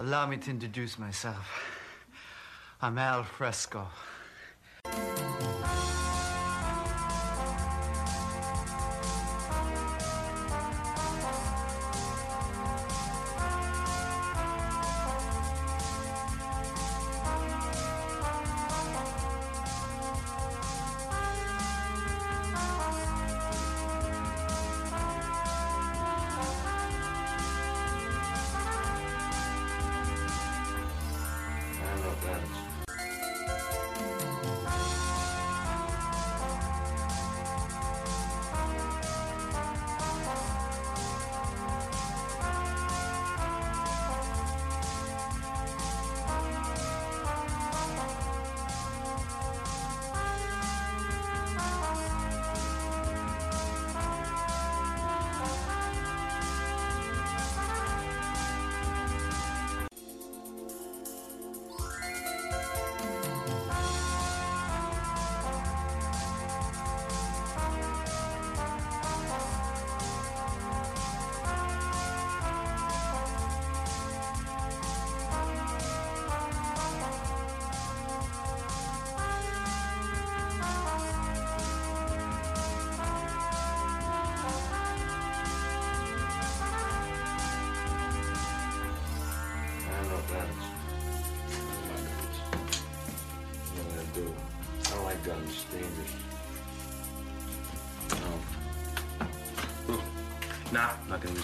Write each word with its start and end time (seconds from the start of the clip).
Allow 0.00 0.28
me 0.28 0.38
to 0.38 0.50
introduce 0.50 0.98
myself. 0.98 1.46
I'm 2.80 2.96
Al 2.96 3.22
Fresco. 3.22 3.86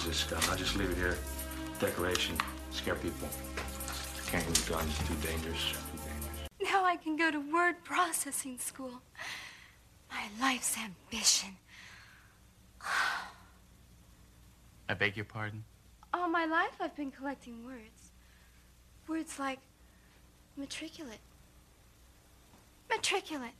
This 0.07 0.25
gun. 0.25 0.41
I'll 0.49 0.57
just 0.57 0.77
leave 0.77 0.91
it 0.91 0.97
here. 0.97 1.19
Decoration. 1.81 2.37
Scare 2.71 2.95
people. 2.95 3.29
Can't 4.29 4.47
use 4.49 4.69
guns. 4.69 4.97
Too 5.01 5.15
dangerous. 5.15 5.73
Too 5.73 5.99
dangerous. 5.99 6.49
Now 6.63 6.85
I 6.85 6.97
can 6.97 7.17
go 7.17 7.31
to 7.31 7.39
word 7.53 7.83
processing 7.85 8.59
school. 8.59 9.03
My 10.11 10.29
life's 10.41 10.77
ambition. 10.79 11.57
I 14.89 14.95
beg 14.95 15.17
your 15.17 15.25
pardon? 15.25 15.65
All 16.15 16.29
my 16.29 16.47
life 16.47 16.77
I've 16.81 16.95
been 16.97 17.11
collecting 17.11 17.65
words. 17.65 18.13
Words 19.09 19.39
like 19.39 19.59
matriculate. 20.57 21.19
Matriculate. 22.89 23.55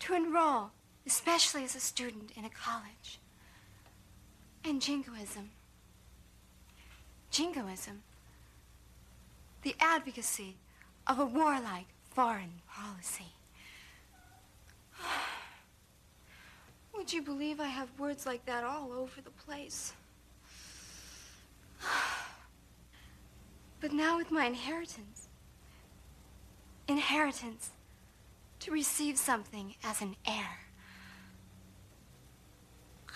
To 0.00 0.14
enroll, 0.14 0.70
especially 1.06 1.64
as 1.64 1.74
a 1.74 1.80
student 1.80 2.30
in 2.36 2.44
a 2.44 2.50
college. 2.50 3.18
And 4.66 4.82
jingoism. 4.82 5.50
Jingoism. 7.30 8.02
The 9.62 9.76
advocacy 9.78 10.56
of 11.06 11.20
a 11.20 11.24
warlike 11.24 11.86
foreign 12.10 12.62
policy. 12.68 13.32
Would 16.96 17.12
you 17.12 17.22
believe 17.22 17.60
I 17.60 17.68
have 17.68 17.88
words 17.96 18.26
like 18.26 18.44
that 18.46 18.64
all 18.64 18.92
over 18.92 19.20
the 19.20 19.30
place? 19.30 19.92
But 23.78 23.92
now 23.92 24.16
with 24.16 24.30
my 24.30 24.46
inheritance, 24.46 25.28
inheritance 26.88 27.70
to 28.60 28.70
receive 28.72 29.18
something 29.18 29.74
as 29.84 30.00
an 30.00 30.16
heir, 30.26 30.65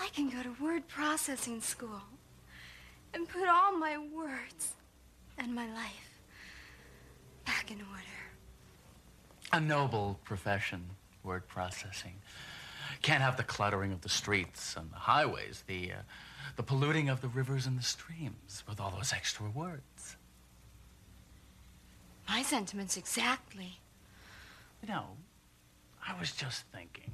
I 0.01 0.09
can 0.09 0.31
go 0.31 0.43
to 0.43 0.63
word 0.63 0.89
processing 0.89 1.61
school 1.61 2.03
and 3.13 3.29
put 3.29 3.47
all 3.49 3.77
my 3.77 3.99
words 3.99 4.75
and 5.39 5.55
my 5.55 5.67
life 5.73 6.21
back 7.45 7.71
in 7.71 7.79
order. 7.79 8.05
A 9.53 9.61
noble 9.61 10.19
profession, 10.25 10.85
word 11.23 11.47
processing. 11.49 12.15
Can't 13.03 13.23
have 13.23 13.37
the 13.37 13.43
cluttering 13.43 13.93
of 13.93 14.01
the 14.01 14.09
streets 14.09 14.75
and 14.77 14.91
the 14.91 14.97
highways, 14.97 15.65
the, 15.67 15.93
uh, 15.93 15.97
the 16.57 16.63
polluting 16.63 17.09
of 17.09 17.21
the 17.21 17.29
rivers 17.29 17.67
and 17.67 17.79
the 17.79 17.83
streams 17.83 18.65
with 18.69 18.81
all 18.81 18.91
those 18.91 19.13
extra 19.13 19.49
words. 19.51 20.17
My 22.29 22.43
sentiments 22.43 22.97
exactly. 22.97 23.81
You 24.83 24.89
know, 24.89 25.07
I 26.07 26.19
was 26.19 26.33
just 26.33 26.65
thinking. 26.73 27.11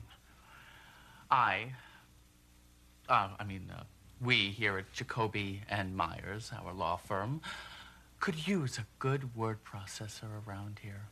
I, 1.30 1.72
uh, 3.08 3.28
I 3.38 3.44
mean, 3.44 3.70
uh, 3.74 3.82
we 4.20 4.50
here 4.50 4.78
at 4.78 4.92
Jacoby 4.92 5.62
and 5.68 5.96
Myers, 5.96 6.50
our 6.64 6.72
law 6.72 6.96
firm, 6.96 7.40
could 8.20 8.46
use 8.46 8.78
a 8.78 8.86
good 8.98 9.36
word 9.36 9.58
processor 9.64 10.28
around 10.46 10.80
here. 10.82 11.02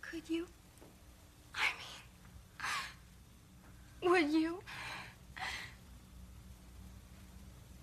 Could 0.00 0.28
you? 0.28 0.46
I 1.54 1.66
mean, 4.02 4.10
would 4.10 4.30
you? 4.32 4.60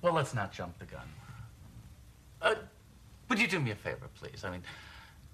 Well, 0.02 0.14
let's 0.14 0.34
not 0.34 0.52
jump 0.52 0.78
the 0.80 0.86
gun. 0.86 1.08
Uh, 2.42 2.56
would 3.30 3.40
you 3.40 3.48
do 3.48 3.60
me 3.60 3.72
a 3.72 3.76
favor, 3.76 4.10
please? 4.20 4.44
I 4.44 4.50
mean, 4.50 4.64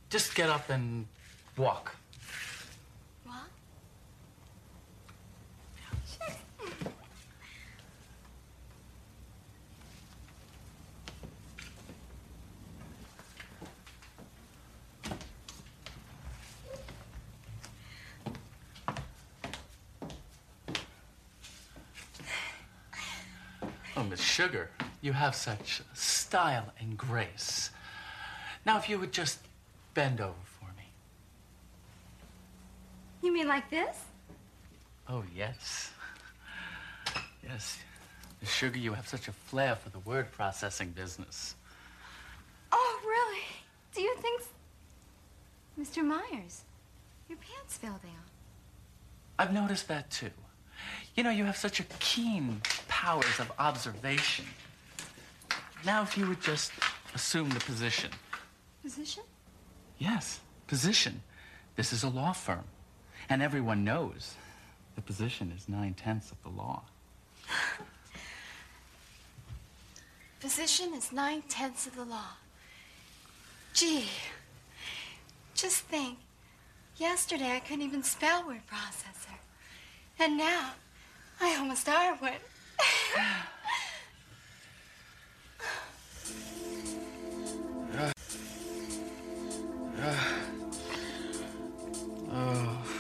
just 0.09 0.35
get 0.35 0.49
up 0.49 0.69
and 0.69 1.07
walk. 1.55 1.95
What? 3.23 3.35
Oh, 23.95 24.03
Miss 24.03 24.21
Sugar, 24.21 24.69
you 25.01 25.06
have 25.17 25.35
such 25.35 25.81
style 25.93 26.71
and 26.79 26.97
grace. 26.97 27.71
Now, 28.65 28.77
if 28.77 28.87
you 28.89 28.99
would 28.99 29.11
just 29.11 29.39
bend 29.93 30.21
over 30.21 30.33
for 30.45 30.65
me. 30.77 30.85
You 33.21 33.33
mean 33.33 33.47
like 33.47 33.69
this? 33.69 33.97
Oh, 35.09 35.23
yes. 35.35 35.91
Yes. 37.43 37.79
Miss 38.41 38.51
Sugar, 38.51 38.77
you 38.77 38.93
have 38.93 39.07
such 39.07 39.27
a 39.27 39.31
flair 39.31 39.75
for 39.75 39.89
the 39.89 39.99
word 39.99 40.31
processing 40.31 40.89
business. 40.89 41.55
Oh, 42.71 42.99
really? 43.05 43.43
Do 43.95 44.01
you 44.01 44.15
think. 44.17 44.43
Mr. 45.79 46.03
Myers, 46.03 46.63
your 47.29 47.37
pants 47.37 47.77
fell 47.77 47.99
down. 48.03 48.25
I've 49.37 49.53
noticed 49.53 49.87
that 49.87 50.09
too. 50.09 50.31
You 51.15 51.23
know, 51.23 51.29
you 51.29 51.45
have 51.45 51.57
such 51.57 51.79
a 51.79 51.83
keen 51.99 52.61
powers 52.87 53.39
of 53.39 53.51
observation. 53.59 54.45
Now, 55.85 56.01
if 56.03 56.17
you 56.17 56.27
would 56.27 56.41
just 56.41 56.71
assume 57.13 57.49
the 57.49 57.59
position. 57.59 58.11
Position? 58.83 59.23
Yes, 59.99 60.39
position. 60.67 61.21
This 61.75 61.93
is 61.93 62.03
a 62.03 62.09
law 62.09 62.33
firm. 62.33 62.63
And 63.29 63.41
everyone 63.41 63.83
knows 63.83 64.35
the 64.95 65.01
position 65.01 65.53
is 65.55 65.69
nine 65.69 65.93
tenths 65.93 66.31
of 66.31 66.41
the 66.43 66.49
law. 66.49 66.83
Position 70.39 70.93
is 70.93 71.11
nine 71.11 71.41
tenths 71.49 71.87
of 71.87 71.95
the 71.95 72.03
law. 72.03 72.37
Gee, 73.73 74.05
just 75.55 75.81
think. 75.85 76.19
Yesterday 76.97 77.55
I 77.55 77.59
couldn't 77.59 77.81
even 77.81 78.03
spell 78.03 78.45
word 78.45 78.61
processor. 78.71 79.37
And 80.19 80.37
now 80.37 80.73
I 81.41 81.55
almost 81.57 81.89
are 81.89 82.15
one. 82.15 82.33
oh. 92.31 92.96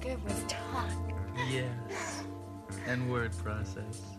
Good 0.00 0.18
talk. 0.48 0.90
Yes. 1.50 2.24
And 2.86 3.10
word 3.10 3.36
process. 3.38 4.15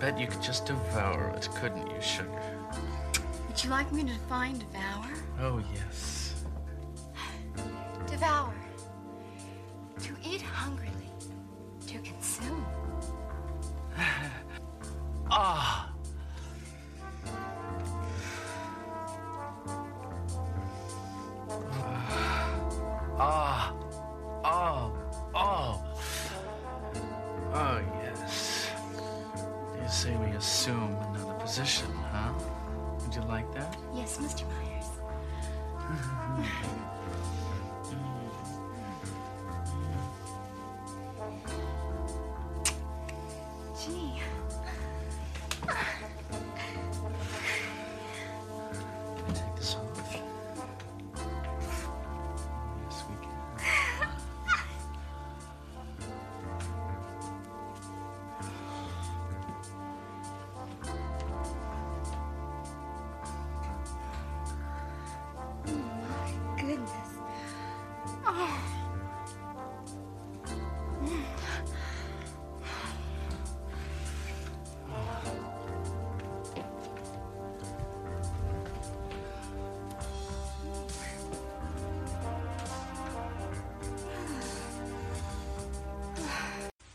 Bet 0.00 0.18
you 0.18 0.26
could 0.26 0.42
just 0.42 0.64
devour 0.64 1.28
it, 1.36 1.46
couldn't 1.56 1.86
you, 1.86 2.00
sugar? 2.00 2.30
Would 3.46 3.62
you 3.62 3.68
like 3.68 3.92
me 3.92 4.02
to 4.02 4.12
define 4.12 4.58
devour? 4.58 5.12
Oh, 5.40 5.62
yes. 5.74 6.42
Devour. 8.06 8.54
To 10.02 10.16
eat 10.24 10.40
hungrily. 10.40 11.09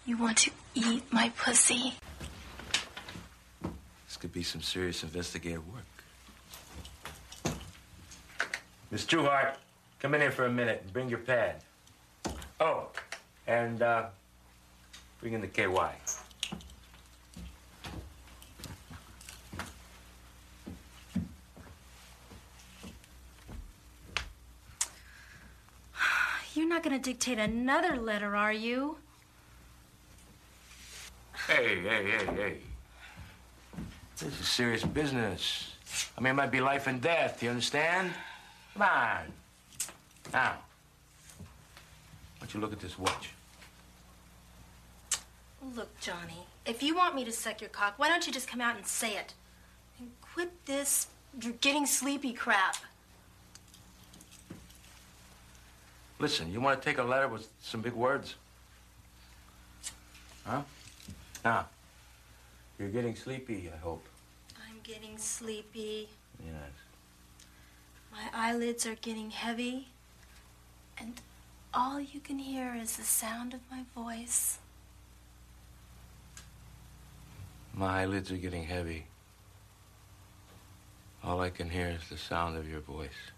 You 0.08 0.18
want 0.18 0.38
to 0.38 0.52
eat 0.76 1.12
my 1.12 1.30
pussy? 1.30 1.96
This 4.08 4.18
could 4.20 4.32
be 4.32 4.44
some 4.44 4.62
serious 4.62 5.02
investigative 5.02 5.64
work. 5.74 5.82
Miss 8.92 9.04
Trueheart, 9.04 9.56
come 10.00 10.14
in 10.14 10.22
here 10.22 10.30
for 10.30 10.46
a 10.46 10.52
minute 10.52 10.82
and 10.84 10.94
bring 10.94 11.10
your 11.10 11.18
pad. 11.18 11.56
Oh, 12.60 12.90
and 13.48 13.82
uh, 13.82 14.10
bring 15.22 15.34
in 15.34 15.42
the 15.42 15.48
KY. 15.48 15.66
You're 26.54 26.70
not 26.70 26.84
going 26.84 26.96
to 26.96 27.02
dictate 27.02 27.40
another 27.40 27.98
letter, 27.98 28.36
are 28.36 28.54
you? 28.54 29.00
Hey, 31.56 31.80
hey, 31.80 32.04
hey, 32.04 32.26
hey. 32.36 32.58
This 34.18 34.42
is 34.42 34.46
serious 34.46 34.84
business. 34.84 35.72
I 36.18 36.20
mean, 36.20 36.32
it 36.32 36.34
might 36.34 36.52
be 36.52 36.60
life 36.60 36.88
and 36.88 37.00
death, 37.00 37.42
you 37.42 37.50
understand? 37.50 38.12
Come 38.74 38.82
on. 38.82 39.22
Now, 40.34 40.56
why 41.38 41.46
don't 42.42 42.54
you 42.54 42.60
look 42.60 42.74
at 42.74 42.82
this 42.82 43.00
watch? 43.00 43.30
Look, 45.78 45.98
Johnny, 46.02 46.46
if 46.66 46.84
you 46.84 46.94
want 46.94 47.16
me 47.16 47.24
to 47.24 47.32
suck 47.32 47.62
your 47.62 47.70
cock, 47.70 47.94
why 47.96 48.10
don't 48.10 48.28
you 48.28 48.34
just 48.34 48.50
come 48.50 48.60
out 48.60 48.76
and 48.76 48.86
say 48.86 49.16
it? 49.16 49.34
And 49.98 50.12
quit 50.22 50.52
this 50.66 51.08
you're 51.42 51.54
getting 51.54 51.86
sleepy 51.86 52.34
crap. 52.34 52.76
Listen, 56.20 56.52
you 56.52 56.60
want 56.60 56.82
to 56.82 56.86
take 56.86 56.98
a 56.98 57.04
letter 57.04 57.30
with 57.30 57.48
some 57.62 57.80
big 57.80 57.94
words? 57.94 58.36
Huh? 60.46 60.64
Now, 61.46 61.68
you're 62.80 62.90
getting 62.90 63.16
sleepy, 63.16 63.70
I 63.72 63.78
hope. 63.78 64.04
I'm 64.68 64.80
getting 64.82 65.16
sleepy. 65.20 66.10
Yes. 66.44 66.72
My 68.12 68.24
eyelids 68.34 68.88
are 68.88 68.96
getting 68.96 69.30
heavy. 69.30 69.90
And 70.98 71.22
all 71.72 72.00
you 72.00 72.20
can 72.20 72.40
hear 72.40 72.76
is 72.76 72.98
the 72.98 73.04
sound 73.04 73.54
of 73.54 73.60
my 73.70 73.84
voice. 73.94 74.58
My 77.76 78.02
eyelids 78.02 78.32
are 78.32 78.38
getting 78.38 78.64
heavy. 78.64 79.06
All 81.24 81.42
I 81.42 81.52
can 81.52 81.70
hear 81.70 81.90
is 81.90 82.10
the 82.10 82.18
sound 82.18 82.58
of 82.58 82.68
your 82.68 82.80
voice. 82.80 83.32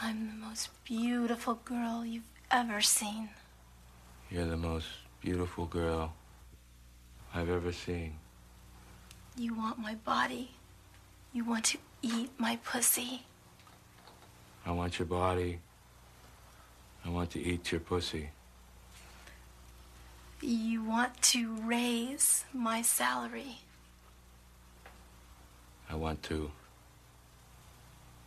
I'm 0.00 0.28
the 0.28 0.46
most 0.46 0.68
beautiful 0.84 1.54
girl 1.64 2.04
you've 2.06 2.22
ever 2.52 2.80
seen. 2.80 3.30
You're 4.30 4.44
the 4.44 4.56
most 4.56 4.86
beautiful 5.20 5.66
girl 5.66 6.12
I've 7.34 7.50
ever 7.50 7.72
seen. 7.72 8.14
You 9.36 9.54
want 9.54 9.78
my 9.78 9.94
body. 9.94 10.50
You 11.32 11.44
want 11.44 11.64
to 11.66 11.78
eat 12.02 12.30
my 12.38 12.56
pussy. 12.64 13.22
I 14.66 14.72
want 14.72 14.98
your 14.98 15.06
body. 15.06 15.60
I 17.04 17.10
want 17.10 17.30
to 17.32 17.40
eat 17.40 17.70
your 17.70 17.80
pussy. 17.80 18.30
You 20.40 20.84
want 20.84 21.20
to 21.22 21.56
raise 21.62 22.44
my 22.52 22.82
salary. 22.82 23.58
I 25.90 25.94
want 25.94 26.22
to 26.24 26.50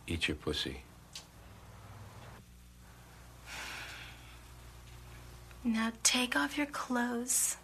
eat 0.06 0.28
your 0.28 0.36
pussy. 0.36 0.82
Now 5.64 5.92
take 6.02 6.34
off 6.34 6.58
your 6.58 6.66
clothes 6.66 7.56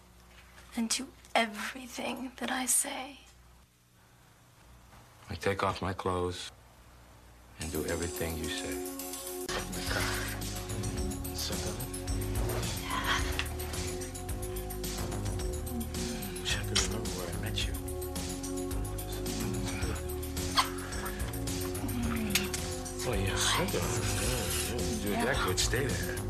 and 0.75 0.87
do 0.89 1.07
everything 1.39 2.31
that 2.35 2.51
I 2.51 2.65
say. 2.65 3.17
I 5.29 5.35
take 5.35 5.63
off 5.63 5.81
my 5.81 5.93
clothes 5.93 6.51
and 7.61 7.71
do 7.71 7.85
everything 7.85 8.37
you 8.37 8.49
say. 8.49 8.75
Wish 16.41 16.57
I 16.57 16.61
could 16.67 16.79
remember 16.81 17.09
where 17.15 17.29
I 17.31 17.37
met 17.45 17.57
you. 17.65 17.73
Oh 23.07 23.13
yeah, 23.13 23.35
suck. 23.35 23.73
Yeah, 23.73 23.79
yeah. 24.75 25.15
Dude, 25.17 25.27
that 25.27 25.37
could 25.37 25.57
stay 25.57 25.85
there. 25.85 26.28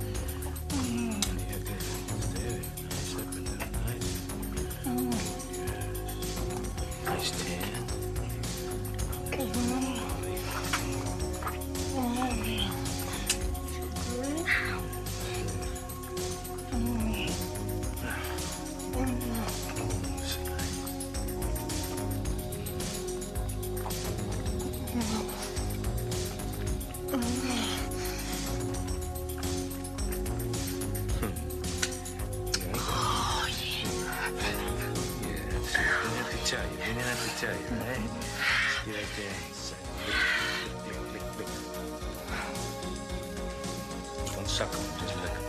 Get 39.16 39.26
right. 39.26 39.76
Lick, 40.08 40.16
lick, 40.88 41.04
lick, 41.14 41.24
lick, 41.38 41.48
lick. 41.48 41.48
Don't 44.36 44.48
suck 44.48 44.74
'em, 44.74 44.84
just 45.00 45.16
lick 45.24 45.49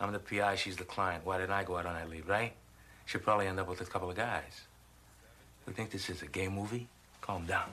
I'm 0.00 0.12
the 0.12 0.18
PI, 0.18 0.56
she's 0.56 0.76
the 0.76 0.84
client. 0.84 1.26
Why 1.26 1.36
didn't 1.38 1.52
I 1.52 1.62
go 1.62 1.76
out 1.76 1.84
on 1.84 1.94
that 1.94 2.08
leave, 2.08 2.26
right? 2.26 2.54
She'll 3.04 3.20
probably 3.20 3.46
end 3.46 3.60
up 3.60 3.68
with 3.68 3.82
a 3.82 3.84
couple 3.84 4.08
of 4.08 4.16
guys. 4.16 4.62
You 5.66 5.74
think 5.74 5.90
this 5.90 6.08
is 6.08 6.22
a 6.22 6.26
gay 6.26 6.48
movie? 6.48 6.88
Calm 7.20 7.44
down. 7.44 7.68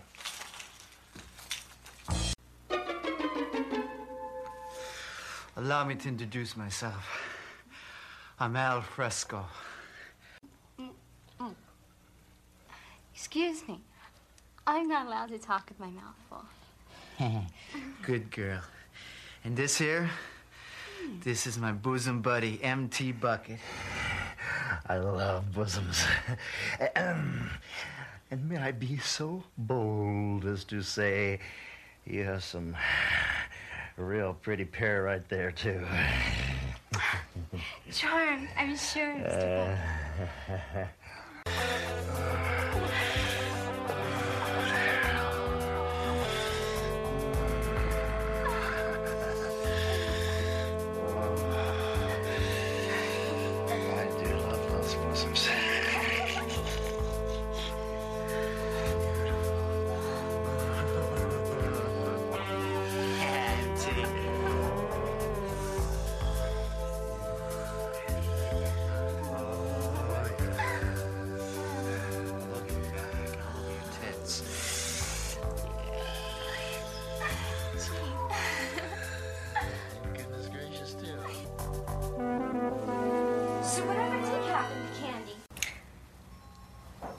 Allow 5.56 5.86
me 5.86 5.96
to 5.96 6.10
introduce 6.10 6.56
myself. 6.58 7.04
I'm 8.40 8.56
Al 8.56 8.82
Fresco. 8.82 9.46
Excuse 13.16 13.68
me. 13.68 13.80
I'm 14.68 14.88
not 14.88 15.08
allowed 15.08 15.30
to 15.30 15.40
talk 15.40 15.70
with 15.70 15.80
my 15.80 15.90
mouth 15.90 16.16
full. 16.30 17.42
Good 18.04 18.30
girl. 18.30 18.62
And 19.44 19.56
this 19.56 19.78
here, 19.78 20.10
this 21.24 21.48
is 21.48 21.58
my 21.58 21.72
bosom 21.72 22.22
buddy, 22.22 22.60
MT 22.64 23.14
Bucket. 23.14 23.60
I 24.88 24.98
love 24.98 25.54
bosoms. 25.54 26.04
And 28.30 28.50
may 28.50 28.58
I 28.58 28.72
be 28.72 28.98
so 28.98 29.44
bold 29.58 30.46
as 30.46 30.66
to 30.66 30.82
say 30.82 31.40
you 32.06 32.24
have 32.24 32.44
some 32.44 32.76
real 33.96 34.34
pretty 34.34 34.66
pair 34.66 35.04
right 35.04 35.28
there, 35.30 35.52
too. 35.52 35.86
Charmed, 37.92 38.50
I'm 38.58 38.76
sure, 38.76 39.16
Mr. 39.16 39.78
Bucket. 40.48 40.88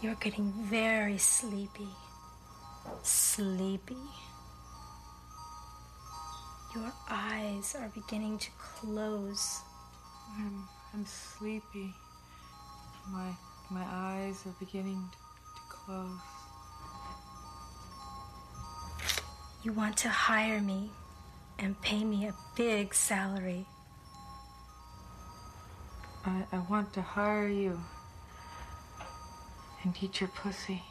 You're 0.09 0.17
getting 0.17 0.51
very 0.71 1.19
sleepy. 1.19 1.91
Sleepy. 3.03 4.07
Your 6.75 6.91
eyes 7.11 7.77
are 7.79 7.91
beginning 7.95 8.39
to 8.39 8.51
close. 8.59 9.61
I'm, 10.39 10.67
I'm 10.95 11.05
sleepy. 11.05 11.93
My, 13.11 13.33
my 13.71 13.85
eyes 13.87 14.47
are 14.47 14.55
beginning 14.59 15.11
to 15.11 15.63
close. 15.69 16.21
You 19.63 19.75
want 19.75 19.99
to 19.99 20.09
hire 20.09 20.63
me 20.63 20.91
and 21.59 21.79
pay 21.83 22.03
me 22.03 22.29
a 22.29 22.35
big 22.57 22.95
salary. 22.95 23.67
I, 26.25 26.45
I 26.51 26.61
want 26.71 26.95
to 26.95 27.03
hire 27.03 27.49
you 27.49 27.79
and 29.83 29.97
eat 30.03 30.21
your 30.21 30.29
pussy. 30.29 30.83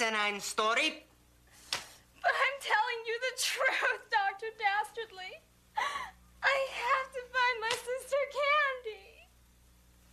Asinine 0.00 0.40
story? 0.40 1.04
But 1.70 2.32
I'm 2.32 2.58
telling 2.60 3.00
you 3.06 3.18
the 3.20 3.42
truth, 3.42 4.10
Dr. 4.10 4.46
Dastardly. 4.58 5.32
I 6.42 6.66
have 6.72 7.12
to 7.12 7.20
find 7.34 7.60
my 7.60 7.70
sister 7.70 8.16
Candy. 8.38 9.28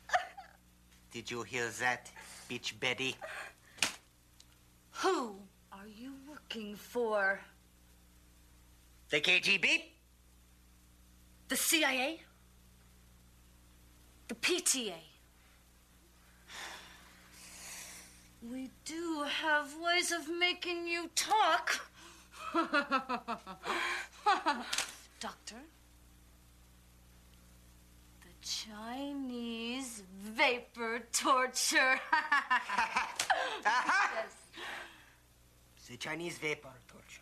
Did 1.11 1.31
you 1.31 1.43
hear 1.43 1.69
that, 1.79 2.11
bitch 2.49 2.77
Betty? 2.79 3.15
Who 4.91 5.35
are 5.71 5.87
you 5.87 6.13
working 6.29 6.75
for? 6.75 7.39
The 9.09 9.21
KGB? 9.21 9.83
The 11.47 11.55
CIA? 11.55 12.21
The 14.27 14.35
PTA? 14.35 15.06
We 18.41 18.69
do 18.85 19.25
have 19.41 19.73
ways 19.81 20.11
of 20.11 20.29
making 20.39 20.87
you 20.87 21.09
talk. 21.15 21.81
Doctor? 25.19 25.55
The 28.21 28.29
Chinese 28.41 30.03
vapor 30.21 31.01
torture. 31.11 31.99
yes. 33.65 34.35
The 35.89 35.97
Chinese 35.97 36.37
vapor 36.37 36.73
torture. 36.87 37.21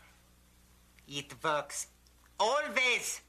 It 1.08 1.34
works 1.41 1.88
always. 2.39 3.21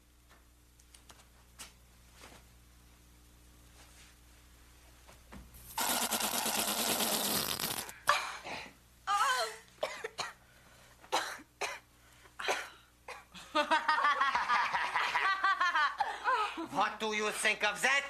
What 16.77 16.99
do 16.99 17.07
you 17.07 17.29
think 17.31 17.63
of 17.67 17.81
that, 17.81 18.03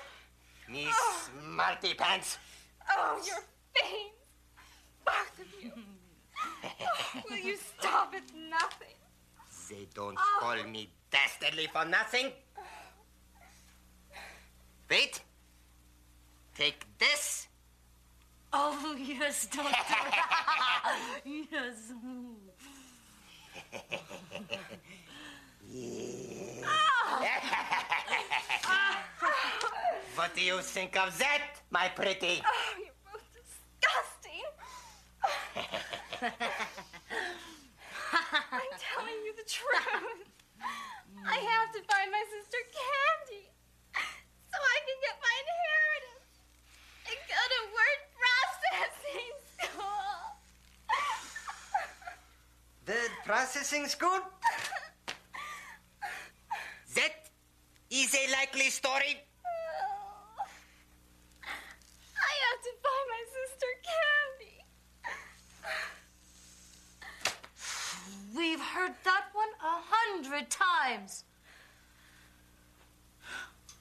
Miss 0.69 0.87
oh. 0.91 1.29
Smarty 1.41 1.93
Pants? 1.93 2.37
Oh, 2.91 3.21
your 3.25 3.41
veins. 3.73 4.11
Both 5.05 5.39
of 5.39 5.63
you. 5.63 5.71
Oh, 6.65 7.21
will 7.29 7.37
you 7.37 7.55
stop 7.57 8.13
at 8.13 8.23
nothing? 8.49 8.97
They 9.69 9.87
don't 9.93 10.17
oh. 10.19 10.37
call 10.41 10.61
me 10.69 10.89
dastardly 11.09 11.69
for 11.71 11.85
nothing. 11.85 12.31
Wait. 14.89 15.21
Take 16.55 16.85
this. 16.99 17.47
Oh, 18.51 18.95
yes, 18.99 19.47
Doctor. 19.47 19.95
yes. 21.25 21.93
What 30.15 30.33
do 30.35 30.41
you 30.41 30.59
think 30.61 30.97
of 30.97 31.17
that, 31.19 31.61
my 31.69 31.87
pretty? 31.89 32.41
Oh, 32.43 32.73
you're 32.79 32.93
both 33.05 33.23
disgusting. 33.37 34.43
I'm 38.51 38.71
telling 38.81 39.19
you 39.25 39.33
the 39.35 39.47
truth. 39.47 40.27
I 41.27 41.37
have 41.37 41.71
to 41.73 41.81
find 41.85 42.11
my 42.11 42.23
sister 42.33 42.57
Candy 42.73 43.45
so 44.51 44.57
I 44.57 44.77
can 44.87 44.97
get 45.05 45.15
my 45.21 45.35
inheritance 45.45 46.29
and 47.07 47.17
go 47.29 47.41
to 47.53 47.59
word 47.77 48.01
processing 48.17 49.33
school. 49.61 50.11
Word 52.87 53.13
processing 53.25 53.85
school? 53.87 54.19
That 56.95 57.26
is 57.89 58.13
a 58.13 58.31
likely 58.31 58.69
story. 58.69 59.17
I 62.15 62.33
have 62.45 62.61
to 62.63 62.71
find 62.83 63.05
my 63.13 63.23
sister 63.37 63.69
Candy. 63.89 64.57
We've 68.35 68.61
heard 68.61 68.93
that 69.03 69.25
one 69.33 69.53
a 69.61 69.81
hundred 69.89 70.49
times. 70.49 71.23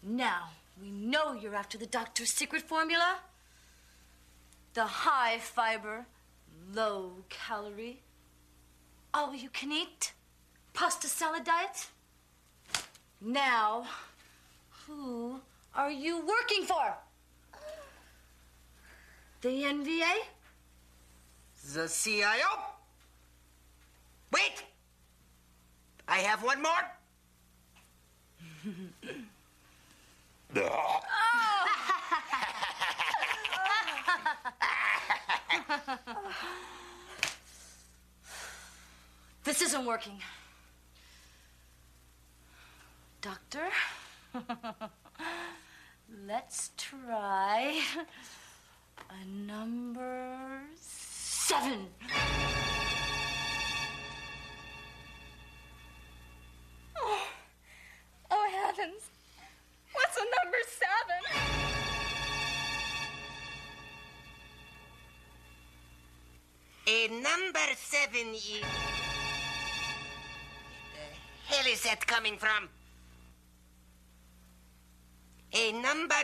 Now, 0.02 0.50
we 0.80 0.90
know 0.90 1.32
you're 1.32 1.56
after 1.56 1.78
the 1.78 1.86
doctor's 1.86 2.30
secret 2.30 2.62
formula. 2.62 3.18
The 4.74 4.84
high 4.84 5.38
fiber, 5.38 6.06
low 6.72 7.24
calorie, 7.28 8.02
all 9.12 9.34
you 9.34 9.48
can 9.48 9.72
eat 9.72 10.12
pasta 10.74 11.08
salad 11.08 11.44
diet. 11.44 11.88
Now, 13.20 13.86
who 14.86 15.40
are 15.74 15.90
you 15.90 16.24
working 16.26 16.64
for? 16.64 16.94
The 19.40 19.48
NVA? 19.48 20.18
The 21.74 21.88
CIO? 21.88 22.48
Wait! 24.32 24.64
I 26.08 26.18
have 26.18 26.42
one 26.42 26.62
more. 26.62 26.72
This 39.46 39.62
isn't 39.62 39.86
working. 39.86 40.20
Doctor, 43.26 43.66
let's 46.28 46.70
try 46.76 47.82
a 49.10 49.26
number 49.26 50.60
seven. 50.80 51.88
Oh, 56.96 57.26
oh 58.30 58.48
heavens. 58.62 59.10
What's 59.92 60.16
a 60.18 60.26
number 60.44 60.62
seven? 60.68 61.22
A 66.86 67.08
number 67.08 67.74
seven 67.74 68.34
is. 68.34 68.60
The 70.92 71.54
hell 71.54 71.66
is 71.66 71.82
that 71.82 72.06
coming 72.06 72.38
from? 72.38 72.68
A 75.52 75.72
number 75.72 76.22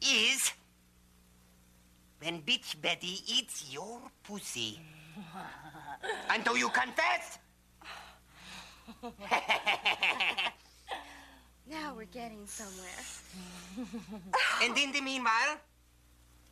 is 0.00 0.52
when 2.20 2.42
bitch 2.42 2.80
Betty 2.80 3.22
eats 3.26 3.72
your 3.72 4.00
pussy. 4.22 4.80
and 6.30 6.44
do 6.44 6.56
you 6.56 6.68
confess? 6.70 7.38
Now 11.70 11.92
we're 11.94 12.06
getting 12.06 12.46
somewhere. 12.46 13.02
and 14.62 14.78
in 14.78 14.90
the 14.90 15.02
meanwhile, 15.02 15.58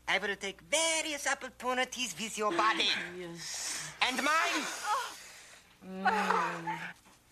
I 0.06 0.18
will 0.18 0.36
take 0.36 0.60
various 0.60 1.26
opportunities 1.26 2.14
with 2.20 2.36
your 2.36 2.52
body. 2.52 2.84
Yes. 3.18 3.88
And 4.02 4.16
mine. 4.22 4.66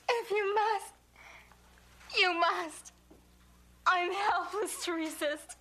If 0.09 0.31
you 0.31 0.55
must, 0.55 0.93
you 2.19 2.39
must. 2.39 2.93
I'm 3.87 4.13
helpless 4.13 4.85
to 4.85 4.93
resist. 4.93 5.57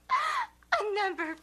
A 0.79 0.95
number 0.95 1.35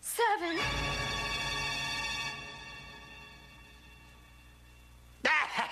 seven. 0.00 0.58
Ah! 5.26 5.63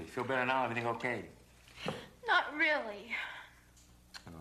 You 0.00 0.06
feel 0.06 0.24
better 0.24 0.44
now? 0.44 0.64
Everything 0.64 0.86
okay? 0.86 1.24
Not 2.26 2.54
really. 2.56 3.12
Oh, 4.28 4.32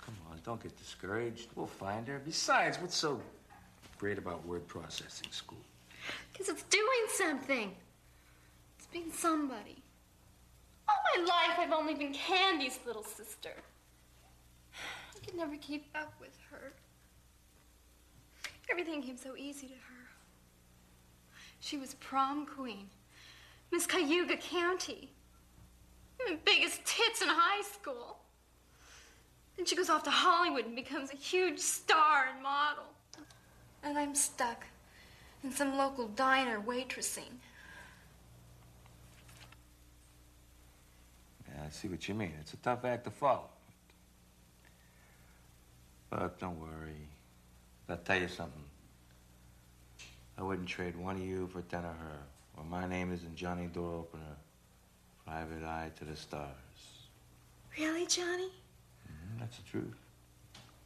come 0.00 0.14
on, 0.30 0.40
don't 0.44 0.62
get 0.62 0.76
discouraged. 0.76 1.48
We'll 1.54 1.66
find 1.66 2.06
her. 2.08 2.20
Besides, 2.24 2.78
what's 2.80 2.96
so 2.96 3.20
great 3.98 4.18
about 4.18 4.46
word 4.46 4.66
processing 4.66 5.30
school? 5.30 5.58
Because 6.32 6.48
it's 6.48 6.62
doing 6.64 7.06
something. 7.14 7.74
It's 8.78 8.86
being 8.86 9.12
somebody. 9.12 9.76
All 10.88 10.96
my 11.16 11.24
life, 11.24 11.58
I've 11.58 11.72
only 11.72 11.94
been 11.94 12.12
Candy's 12.12 12.78
little 12.86 13.04
sister. 13.04 13.52
I 14.74 15.24
could 15.24 15.34
never 15.34 15.56
keep 15.56 15.86
up 15.94 16.14
with 16.20 16.36
her. 16.50 16.72
Everything 18.70 19.02
came 19.02 19.16
so 19.16 19.36
easy 19.36 19.68
to 19.68 19.74
her. 19.74 20.08
She 21.60 21.76
was 21.76 21.94
prom 21.94 22.46
queen, 22.46 22.88
Miss 23.70 23.86
Cayuga 23.86 24.36
County, 24.36 25.10
biggest 26.44 26.84
tits 26.84 27.22
in 27.22 27.28
high 27.28 27.62
school. 27.62 28.18
Then 29.56 29.66
she 29.66 29.76
goes 29.76 29.88
off 29.88 30.02
to 30.04 30.10
Hollywood 30.10 30.66
and 30.66 30.76
becomes 30.76 31.12
a 31.12 31.16
huge 31.16 31.58
star 31.58 32.26
and 32.32 32.42
model. 32.42 32.84
And 33.82 33.96
I'm 33.96 34.14
stuck 34.14 34.64
in 35.42 35.50
some 35.50 35.76
local 35.76 36.08
diner 36.08 36.60
waitressing. 36.60 37.40
Yeah, 41.48 41.62
I 41.66 41.70
see 41.70 41.88
what 41.88 42.06
you 42.08 42.14
mean. 42.14 42.32
It's 42.40 42.52
a 42.54 42.58
tough 42.58 42.84
act 42.84 43.04
to 43.04 43.10
follow. 43.10 43.48
But 46.10 46.38
don't 46.38 46.60
worry. 46.60 47.08
I'll 47.88 47.96
tell 47.98 48.20
you 48.20 48.28
something. 48.28 48.64
I 50.38 50.42
wouldn't 50.42 50.68
trade 50.68 50.96
one 50.96 51.16
of 51.16 51.22
you 51.22 51.46
for 51.46 51.62
ten 51.62 51.84
of 51.84 51.96
her. 51.96 52.18
Well, 52.56 52.64
my 52.66 52.86
name 52.86 53.12
isn't 53.12 53.36
Johnny 53.36 53.66
Door 53.66 53.94
Opener. 53.94 54.36
Private 55.26 55.64
eye 55.64 55.90
to 55.98 56.04
the 56.04 56.16
stars. 56.16 57.08
Really, 57.78 58.06
Johnny? 58.06 58.50
Mhm, 59.08 59.38
that's 59.40 59.58
the 59.58 59.62
truth. 59.64 59.96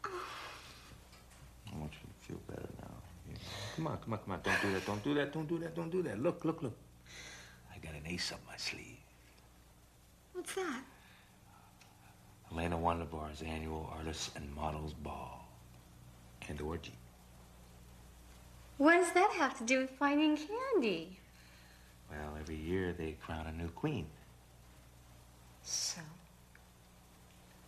I 0.04 1.78
want 1.78 1.92
you 1.92 2.08
to 2.08 2.26
feel 2.26 2.40
better 2.48 2.68
now. 2.80 2.94
Yeah. 3.28 3.36
Come 3.76 3.86
on, 3.86 3.98
come 3.98 4.12
on, 4.14 4.18
come 4.18 4.32
on. 4.32 4.40
Don't 4.42 4.62
do 4.62 4.72
that. 4.72 4.86
Don't 4.86 5.04
do 5.04 5.14
that. 5.14 5.32
Don't 5.32 5.46
do 5.46 5.58
that. 5.58 5.74
Don't 5.76 5.90
do 5.90 6.02
that. 6.02 6.18
Look, 6.18 6.44
look, 6.44 6.62
look. 6.62 6.76
I 7.72 7.78
got 7.78 7.94
an 7.94 8.06
ace 8.06 8.32
up 8.32 8.40
my 8.46 8.56
sleeve. 8.56 8.98
What's 10.32 10.54
that? 10.54 10.82
Elena 12.50 12.76
Wonderbar's 12.76 13.42
annual 13.42 13.88
Artists 13.96 14.30
and 14.34 14.52
Models 14.54 14.94
Ball. 14.94 15.46
And 16.48 16.60
orgy. 16.60 16.94
What 18.78 18.96
does 18.96 19.12
that 19.12 19.30
have 19.32 19.56
to 19.58 19.64
do 19.64 19.78
with 19.80 19.90
finding 19.90 20.36
candy? 20.36 21.19
Well, 22.10 22.36
every 22.38 22.56
year 22.56 22.92
they 22.92 23.12
crown 23.24 23.46
a 23.46 23.52
new 23.52 23.68
queen. 23.68 24.06
So? 25.62 26.00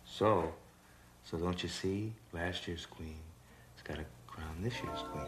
So, 0.05 0.53
so 1.23 1.37
don't 1.37 1.61
you 1.63 1.69
see? 1.69 2.13
Last 2.33 2.67
year's 2.67 2.85
queen 2.85 3.19
has 3.75 3.83
got 3.83 3.97
to 3.97 4.05
crown 4.27 4.61
this 4.61 4.73
year's 4.83 4.99
queen. 5.11 5.27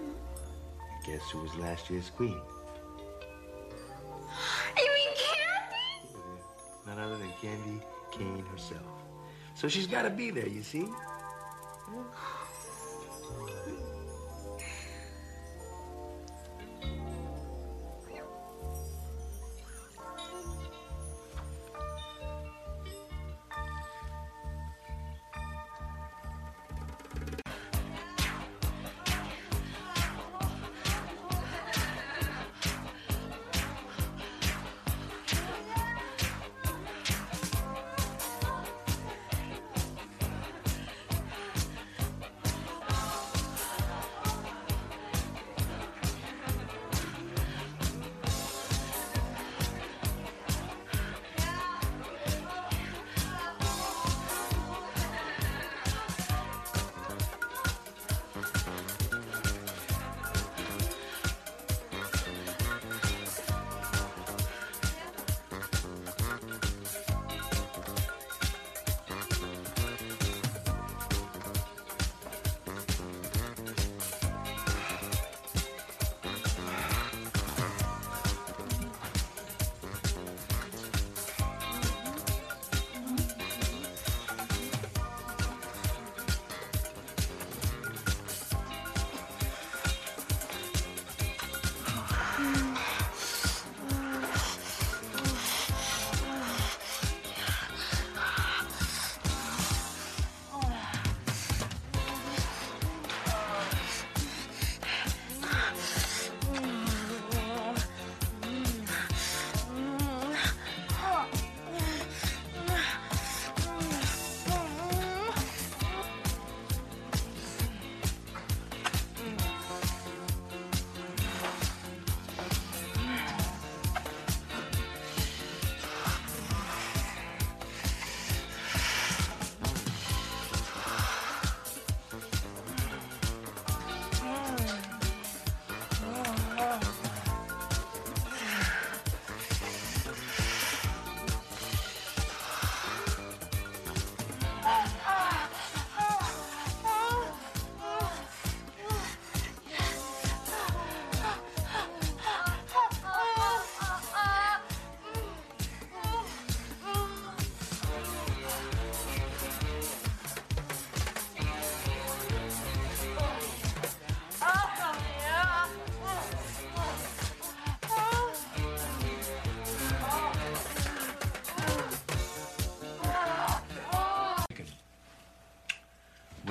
And 0.00 1.04
guess 1.06 1.30
who 1.30 1.40
was 1.40 1.54
last 1.56 1.90
year's 1.90 2.10
queen? 2.10 2.40
You 4.76 4.92
mean 4.94 5.14
candy? 5.16 6.42
None 6.86 6.98
other 6.98 7.16
than 7.16 7.32
Candy 7.40 7.82
Kane 8.10 8.44
herself. 8.52 8.82
So 9.54 9.68
she's 9.68 9.86
got 9.86 10.02
to 10.02 10.10
be 10.10 10.30
there, 10.30 10.48
you 10.48 10.62
see? 10.62 10.86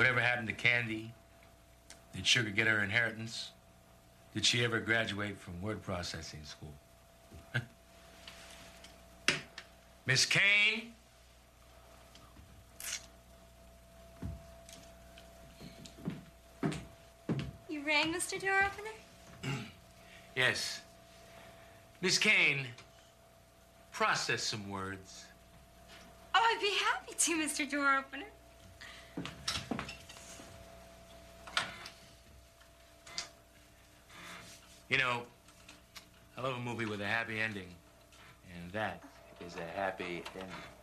Whatever 0.02 0.20
happened 0.20 0.48
to 0.48 0.54
Candy? 0.56 1.14
Did 2.16 2.26
Sugar 2.26 2.50
get 2.50 2.66
her 2.66 2.84
inheritance? 2.84 3.52
Did 4.34 4.44
she 4.44 4.66
ever 4.66 4.80
graduate 4.80 5.38
from 5.38 5.62
word 5.62 5.84
processing 5.84 6.40
school? 6.44 6.74
Miss 10.08 10.26
Kane? 10.26 10.94
You 17.70 17.86
rang, 17.86 18.12
Mr. 18.12 18.42
Door 18.42 18.72
Opener? 18.72 19.56
Yes. 20.36 20.82
Miss 22.02 22.18
Kane, 22.18 22.66
process 23.92 24.42
some 24.42 24.68
words. 24.68 25.26
Oh, 26.34 26.40
I'd 26.42 26.60
be 26.60 26.74
happy 26.84 27.14
to, 27.16 27.46
Mr. 27.46 27.70
Door 27.70 27.98
Opener. 28.00 28.26
You 34.92 34.98
know, 34.98 35.22
I 36.38 36.42
love 36.42 36.58
a 36.58 36.60
movie 36.60 36.86
with 36.86 37.00
a 37.00 37.06
happy 37.06 37.40
ending, 37.40 37.70
and 38.54 38.70
that 38.74 39.02
is 39.40 39.56
a 39.56 39.80
happy 39.80 40.22
ending. 40.36 40.81